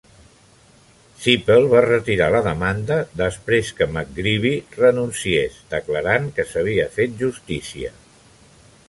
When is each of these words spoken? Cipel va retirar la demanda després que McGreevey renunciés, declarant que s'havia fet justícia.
Cipel 1.25 1.67
va 1.73 1.81
retirar 1.85 2.29
la 2.35 2.41
demanda 2.47 2.97
després 3.21 3.69
que 3.81 3.89
McGreevey 3.97 4.57
renunciés, 4.79 5.61
declarant 5.75 6.27
que 6.39 6.47
s'havia 6.55 6.89
fet 6.97 7.15
justícia. 7.21 7.93